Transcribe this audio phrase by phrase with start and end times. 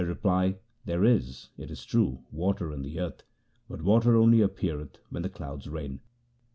[0.03, 0.55] reply—
[0.87, 3.21] There is, it is true, water in the earth,
[3.69, 5.99] but water only appeareth when the clouds rain.